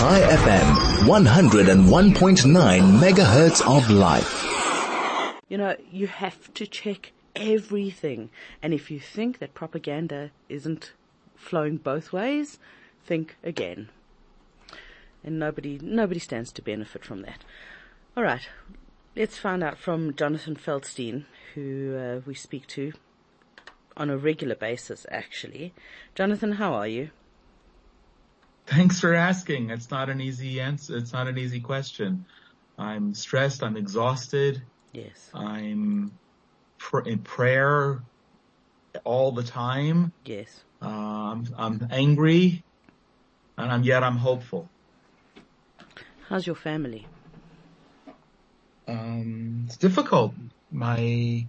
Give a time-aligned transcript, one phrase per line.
[0.00, 0.64] Chai FM,
[1.04, 5.36] 101.9 megahertz of life.
[5.50, 8.30] You know, you have to check everything.
[8.62, 10.94] And if you think that propaganda isn't
[11.36, 12.58] flowing both ways,
[13.04, 13.90] think again.
[15.22, 17.44] And nobody, nobody stands to benefit from that.
[18.16, 18.48] Alright,
[19.14, 22.94] let's find out from Jonathan Feldstein, who uh, we speak to
[23.98, 25.74] on a regular basis actually.
[26.14, 27.10] Jonathan, how are you?
[28.70, 29.70] Thanks for asking.
[29.70, 30.96] It's not an easy answer.
[30.96, 32.24] It's not an easy question.
[32.78, 33.64] I'm stressed.
[33.64, 34.62] I'm exhausted.
[34.92, 35.28] Yes.
[35.34, 36.12] I'm
[36.78, 38.00] pr- in prayer
[39.02, 40.12] all the time.
[40.24, 40.62] Yes.
[40.80, 42.62] Um, I'm angry,
[43.58, 44.68] and I'm yet I'm hopeful.
[46.28, 47.06] How's your family?
[48.86, 50.32] Um, it's difficult.
[50.70, 51.44] My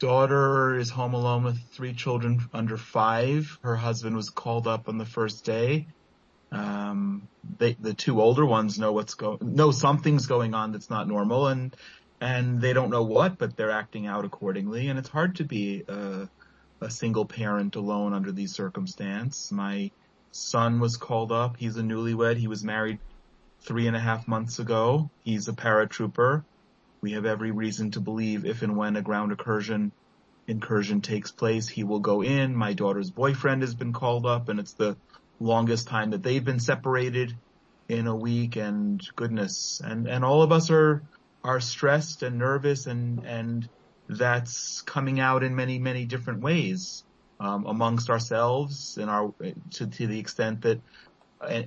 [0.00, 3.58] daughter is home alone with three children under five.
[3.62, 5.86] Her husband was called up on the first day.
[6.52, 7.28] Um,
[7.58, 11.48] they, the two older ones know what's going, know something's going on that's not normal
[11.48, 11.74] and,
[12.20, 14.88] and they don't know what, but they're acting out accordingly.
[14.88, 16.28] And it's hard to be a,
[16.80, 19.50] a single parent alone under these circumstances.
[19.52, 19.90] My
[20.30, 21.56] son was called up.
[21.56, 22.36] He's a newlywed.
[22.36, 22.98] He was married
[23.60, 25.10] three and a half months ago.
[25.24, 26.44] He's a paratrooper.
[27.00, 29.92] We have every reason to believe if and when a ground incursion
[30.48, 32.54] incursion takes place, he will go in.
[32.54, 34.96] My daughter's boyfriend has been called up and it's the
[35.40, 37.36] longest time that they've been separated
[37.88, 39.80] in a week and goodness.
[39.84, 41.02] And and all of us are
[41.44, 43.68] are stressed and nervous and and
[44.08, 47.04] that's coming out in many many different ways
[47.40, 49.32] um, amongst ourselves and our
[49.72, 50.80] to to the extent that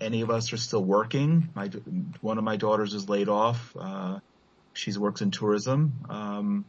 [0.00, 1.48] any of us are still working.
[1.54, 1.70] My
[2.20, 4.20] one of my daughters is laid off uh,
[4.76, 6.64] she works in tourism um,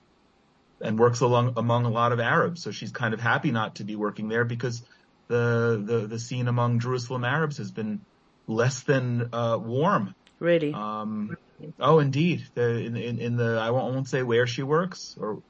[0.82, 2.64] and works along among a lot of Arabs.
[2.64, 4.82] So she's kind of happy not to be working there because
[5.28, 8.02] the the the scene among Jerusalem Arabs has been
[8.48, 10.16] less than uh, warm.
[10.40, 10.74] Really?
[10.74, 11.38] Um,
[11.80, 12.44] oh, indeed.
[12.54, 15.42] The, in, in, in the I won't, I won't say where she works or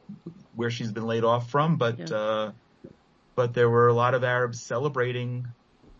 [0.55, 2.15] where she's been laid off from, but yeah.
[2.15, 2.51] uh,
[3.35, 5.47] but there were a lot of Arabs celebrating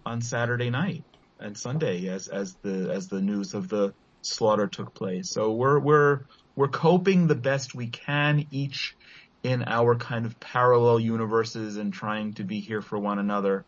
[0.06, 1.04] on Saturday night
[1.40, 5.30] and Sunday as as the as the news of the slaughter took place.
[5.30, 6.22] So we're we're
[6.56, 8.96] we're coping the best we can each
[9.44, 13.66] in our kind of parallel universes and trying to be here for one another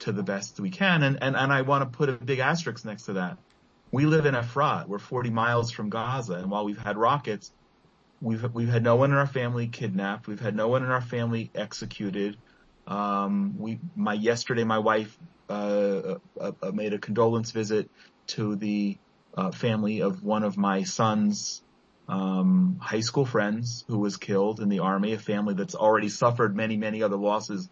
[0.00, 1.02] to the best we can.
[1.02, 3.38] And, and, and I want to put a big asterisk next to that.
[3.90, 4.88] We live in Efrat.
[4.88, 6.34] We're 40 miles from Gaza.
[6.34, 7.52] And while we've had rockets,
[8.20, 10.26] we've, we've had no one in our family kidnapped.
[10.26, 12.36] We've had no one in our family executed.
[12.86, 15.16] Um, we, my, yesterday my wife,
[15.48, 17.88] uh, uh, uh, made a condolence visit
[18.28, 18.98] to the,
[19.36, 21.63] uh, family of one of my son's
[22.08, 26.54] um, high school friends who was killed in the army, a family that's already suffered
[26.54, 27.68] many, many other losses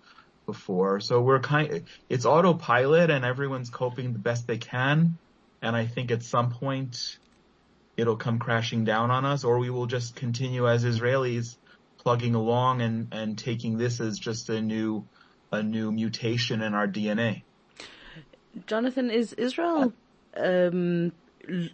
[0.46, 1.00] before.
[1.00, 5.18] So we're kind, it's autopilot and everyone's coping the best they can.
[5.60, 7.18] And I think at some point
[7.96, 11.56] it'll come crashing down on us or we will just continue as Israelis
[11.98, 15.06] plugging along and, and taking this as just a new,
[15.52, 17.42] a new mutation in our DNA.
[18.66, 19.92] Jonathan, is Israel,
[20.36, 21.12] um,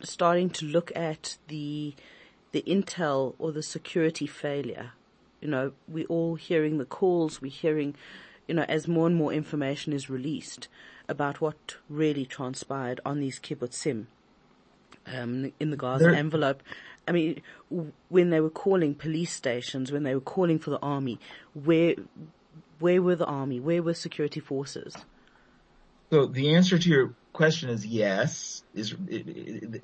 [0.03, 1.95] starting to look at the
[2.53, 4.93] the intel or the security failure.
[5.41, 7.95] You know, we're all hearing the calls, we're hearing,
[8.47, 10.69] you know, as more and more information is released
[11.09, 14.07] about what really transpired on these kibbutzim,
[15.07, 16.63] um, in the Gaza there, envelope.
[17.07, 17.41] I mean,
[18.09, 21.19] when they were calling police stations, when they were calling for the army,
[21.55, 21.95] where,
[22.79, 23.61] where were the army?
[23.61, 24.95] Where were security forces?
[26.11, 28.63] So the answer to your question is yes.
[28.75, 28.95] Is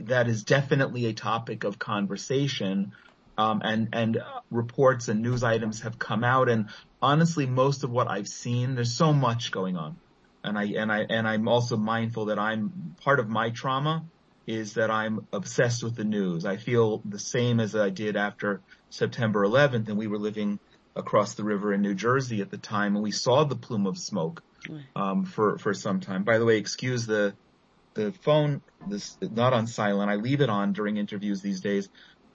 [0.00, 2.92] that is definitely a topic of conversation,
[3.36, 6.48] um, and and reports and news items have come out.
[6.48, 6.68] And
[7.02, 9.96] honestly, most of what I've seen, there's so much going on,
[10.42, 14.04] and I and I and I'm also mindful that I'm part of my trauma
[14.46, 16.44] is that I'm obsessed with the news.
[16.44, 20.58] I feel the same as I did after September 11th, and we were living
[20.94, 23.96] across the river in New Jersey at the time, and we saw the plume of
[23.98, 24.42] smoke
[24.96, 26.24] um, for for some time.
[26.24, 27.34] By the way, excuse the
[27.94, 30.10] the phone this not on silent.
[30.10, 31.88] I leave it on during interviews these days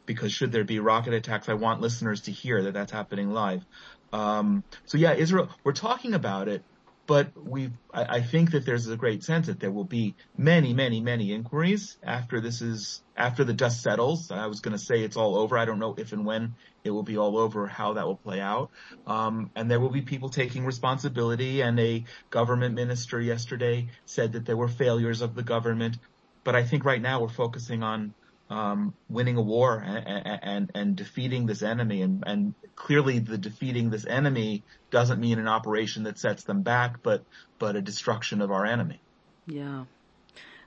[0.06, 3.64] because should there be rocket attacks, I want listeners to hear that that's happening live.
[4.12, 6.64] Um, so yeah, Israel, we're talking about it,
[7.10, 10.76] but we I, I, think that there's a great sense that there will be many,
[10.76, 14.30] many, many inquiries after this is, after the dust settles.
[14.30, 15.58] I was going to say it's all over.
[15.58, 16.54] I don't know if and when
[16.84, 18.70] it will be all over, how that will play out.
[19.08, 24.46] Um, and there will be people taking responsibility and a government minister yesterday said that
[24.46, 25.98] there were failures of the government.
[26.44, 28.14] But I think right now we're focusing on
[28.50, 32.01] um, winning a war and, and, and defeating this enemy.
[32.01, 37.04] And, and, clearly the defeating this enemy doesn't mean an operation that sets them back,
[37.04, 37.25] but,
[37.60, 39.01] but a destruction of our enemy.
[39.46, 39.84] Yeah.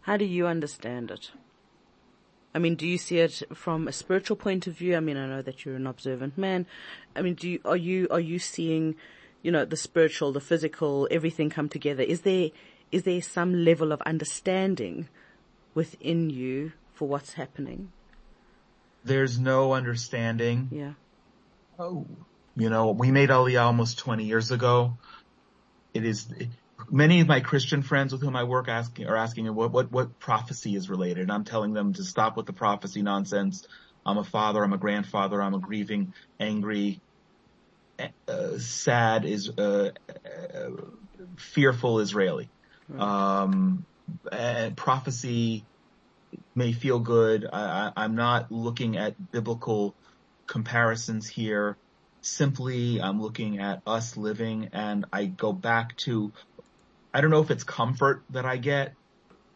[0.02, 1.30] How do you understand it?
[2.54, 4.94] I mean, do you see it from a spiritual point of view?
[4.94, 6.66] I mean, I know that you're an observant man.
[7.16, 8.94] I mean, do you, are you, are you seeing,
[9.40, 12.02] you know, the spiritual, the physical, everything come together?
[12.02, 12.50] Is there,
[12.90, 15.08] is there some level of understanding
[15.74, 17.90] within you for what's happening?
[19.02, 20.68] There's no understanding.
[20.70, 20.92] Yeah.
[21.76, 22.06] Oh,
[22.54, 24.98] you know, we made Aliyah almost 20 years ago.
[25.94, 26.28] It is,
[26.88, 30.16] many of my Christian friends with whom I work asking, are asking what, what, what
[30.20, 31.22] prophecy is related.
[31.22, 33.66] And I'm telling them to stop with the prophecy nonsense.
[34.06, 37.00] I'm a father, I'm a grandfather, I'm a grieving, angry,
[38.28, 40.70] uh, sad is, uh, uh,
[41.36, 42.48] fearful Israeli.
[42.96, 43.86] Um,
[44.30, 45.64] and prophecy
[46.54, 47.48] may feel good.
[47.52, 49.94] I, I'm not looking at biblical
[50.46, 51.76] comparisons here.
[52.20, 56.32] Simply, I'm looking at us living and I go back to
[57.14, 58.94] I don't know if it's comfort that I get,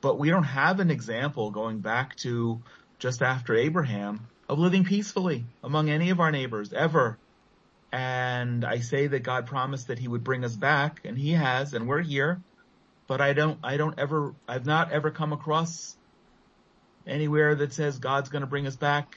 [0.03, 2.61] but we don't have an example going back to
[2.99, 7.19] just after Abraham of living peacefully among any of our neighbors ever.
[7.93, 11.73] And I say that God promised that he would bring us back and he has
[11.73, 12.43] and we're here,
[13.07, 15.97] but I don't, I don't ever, I've not ever come across
[17.07, 19.17] anywhere that says God's going to bring us back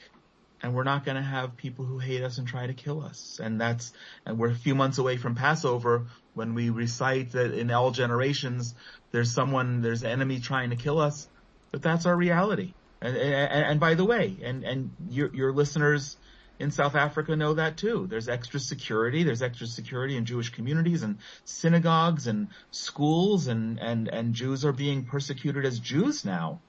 [0.62, 3.40] and we're not going to have people who hate us and try to kill us.
[3.42, 3.92] And that's,
[4.26, 8.74] and we're a few months away from Passover when we recite that in all generations,
[9.10, 11.28] there's someone, there's an enemy trying to kill us,
[11.70, 12.74] but that's our reality.
[13.00, 16.18] And, and, and by the way, and, and your, your listeners
[16.58, 18.06] in South Africa know that too.
[18.08, 19.22] There's extra security.
[19.22, 24.72] There's extra security in Jewish communities and synagogues and schools and, and, and Jews are
[24.72, 26.60] being persecuted as Jews now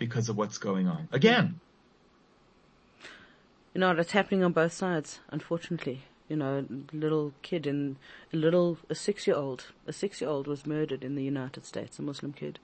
[0.00, 1.06] because of what's going on.
[1.12, 1.60] Again,
[3.74, 6.02] you know, it's happening on both sides, unfortunately.
[6.28, 7.96] You know, a little kid in,
[8.32, 11.66] a little, a six year old, a six year old was murdered in the United
[11.66, 12.58] States, a Muslim kid.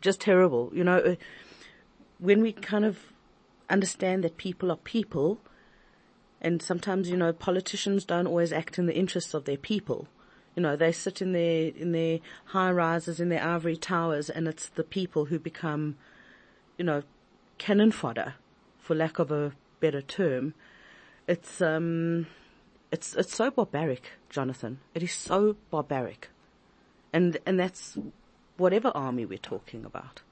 [0.00, 0.70] Just terrible.
[0.74, 1.14] You know, uh,
[2.18, 2.98] when we kind of
[3.70, 5.38] understand that people are people,
[6.40, 10.08] and sometimes, you know, politicians don't always act in the interests of their people.
[10.56, 14.48] You know, they sit in their, in their high rises, in their ivory towers, and
[14.48, 15.96] it's the people who become,
[16.76, 17.02] you know,
[17.58, 18.34] cannon fodder,
[18.78, 20.54] for lack of a better term,
[21.26, 22.26] it's um,
[22.90, 24.80] it's it's so barbaric, Jonathan.
[24.94, 26.28] It is so barbaric,
[27.12, 27.96] and and that's
[28.56, 30.22] whatever army we're talking about.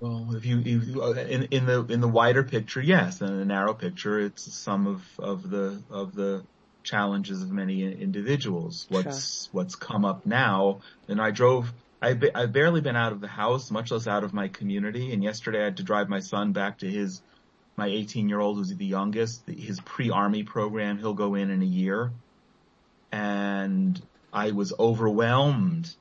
[0.00, 3.44] Well, if you, if you in in the in the wider picture, yes, in the
[3.44, 6.44] narrow picture, it's some of of the of the
[6.82, 8.86] challenges of many individuals.
[8.88, 9.50] What's sure.
[9.52, 11.72] what's come up now, and I drove.
[12.04, 15.12] I've, I've barely been out of the house, much less out of my community.
[15.12, 17.22] And yesterday I had to drive my son back to his
[17.76, 21.66] my 18 year old who's the youngest, his pre-army program, he'll go in in a
[21.66, 22.12] year.
[23.10, 24.00] And
[24.32, 25.92] I was overwhelmed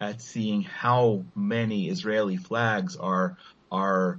[0.00, 3.36] at seeing how many Israeli flags are,
[3.70, 4.18] are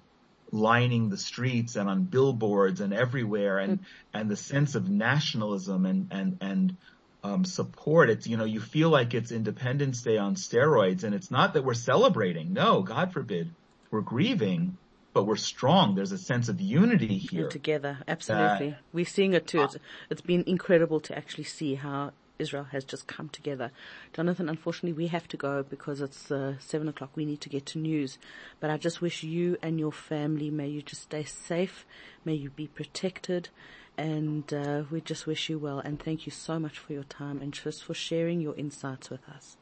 [0.51, 3.85] lining the streets and on billboards and everywhere and, mm.
[4.13, 6.77] and the sense of nationalism and, and, and,
[7.23, 8.09] um, support.
[8.09, 11.63] It's, you know, you feel like it's Independence Day on steroids and it's not that
[11.63, 12.53] we're celebrating.
[12.53, 13.51] No, God forbid.
[13.89, 14.77] We're grieving
[15.13, 15.95] but we're strong.
[15.95, 17.49] There's a sense of unity here.
[17.49, 18.75] together, absolutely.
[18.93, 19.63] we're seeing it too.
[19.63, 19.77] It's,
[20.09, 23.71] it's been incredible to actually see how Israel has just come together.
[24.13, 27.11] Jonathan, unfortunately, we have to go because it's uh, seven o'clock.
[27.15, 28.17] We need to get to news.
[28.59, 31.85] But I just wish you and your family, may you just stay safe.
[32.25, 33.49] May you be protected.
[33.97, 35.79] And uh, we just wish you well.
[35.79, 39.27] And thank you so much for your time and just for sharing your insights with
[39.29, 39.57] us.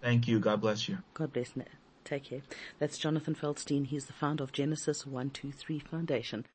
[0.00, 0.38] Thank you.
[0.38, 0.98] God bless you.
[1.14, 1.52] God bless.
[2.04, 2.42] Take care.
[2.78, 3.86] That's Jonathan Feldstein.
[3.86, 6.46] He's the founder of Genesis 123 Foundation.